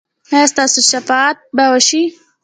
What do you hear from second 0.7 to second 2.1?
شفاعت به وشي؟